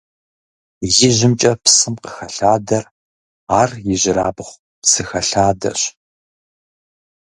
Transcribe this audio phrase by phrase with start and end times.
[0.85, 2.85] ИжьымкӀэ псым къыхэлъадэр
[3.59, 5.81] ар ижьырабгъу псы хэлъадэщ.